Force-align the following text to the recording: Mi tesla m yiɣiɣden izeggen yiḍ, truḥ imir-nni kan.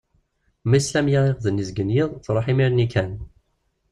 Mi 0.69 0.79
tesla 0.81 0.99
m 1.05 1.07
yiɣiɣden 1.11 1.61
izeggen 1.61 1.93
yiḍ, 1.95 2.11
truḥ 2.25 2.45
imir-nni 2.51 2.87
kan. 2.93 3.11